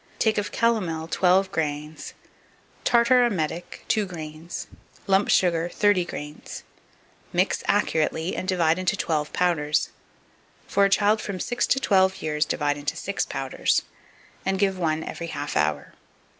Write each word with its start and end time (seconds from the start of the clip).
2571. 0.17 0.33
Take 0.33 0.37
of 0.39 0.51
calomel, 0.51 1.07
12 1.11 1.51
grains; 1.51 2.13
tartar 2.83 3.23
emetic, 3.23 3.85
2 3.87 4.07
grains; 4.07 4.65
lump 5.05 5.29
sugar, 5.29 5.69
30 5.69 6.05
grains. 6.05 6.63
Mix 7.31 7.61
accurately, 7.67 8.35
and 8.35 8.47
divide 8.47 8.79
into 8.79 8.97
12 8.97 9.31
powders. 9.31 9.89
For 10.65 10.85
a 10.85 10.89
child 10.89 11.21
from 11.21 11.39
six 11.39 11.67
to 11.67 11.79
twelve 11.79 12.19
years, 12.23 12.45
divide 12.45 12.77
into 12.77 12.95
6 12.95 13.27
powders, 13.27 13.83
and 14.43 14.57
give 14.57 14.79
one 14.79 15.03
every 15.03 15.27
half 15.27 15.55
hour. 15.55 15.93